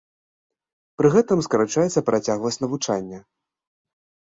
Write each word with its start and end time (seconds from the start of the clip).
Пры 1.01 1.11
гэтым 1.17 1.43
скарачаецца 1.49 2.05
працягласць 2.09 2.59
навучання. 2.65 3.23